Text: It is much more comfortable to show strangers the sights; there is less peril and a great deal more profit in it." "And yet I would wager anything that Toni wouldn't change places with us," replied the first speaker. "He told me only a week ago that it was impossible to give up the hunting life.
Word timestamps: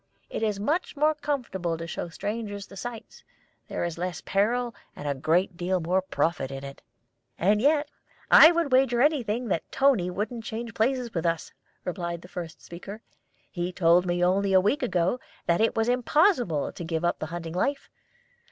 It 0.31 0.41
is 0.41 0.59
much 0.59 0.97
more 0.97 1.13
comfortable 1.13 1.77
to 1.77 1.85
show 1.85 2.09
strangers 2.09 2.65
the 2.65 2.75
sights; 2.75 3.23
there 3.67 3.83
is 3.83 3.99
less 3.99 4.19
peril 4.25 4.73
and 4.95 5.07
a 5.07 5.13
great 5.13 5.57
deal 5.57 5.79
more 5.79 6.01
profit 6.01 6.49
in 6.49 6.63
it." 6.63 6.81
"And 7.37 7.61
yet 7.61 7.87
I 8.31 8.51
would 8.51 8.71
wager 8.71 8.99
anything 9.03 9.49
that 9.49 9.71
Toni 9.71 10.09
wouldn't 10.09 10.43
change 10.43 10.73
places 10.73 11.13
with 11.13 11.27
us," 11.27 11.51
replied 11.85 12.23
the 12.23 12.27
first 12.27 12.63
speaker. 12.63 13.03
"He 13.51 13.71
told 13.71 14.07
me 14.07 14.25
only 14.25 14.53
a 14.53 14.59
week 14.59 14.81
ago 14.81 15.19
that 15.45 15.61
it 15.61 15.75
was 15.75 15.87
impossible 15.87 16.71
to 16.71 16.83
give 16.83 17.05
up 17.05 17.19
the 17.19 17.27
hunting 17.27 17.53
life. 17.53 17.87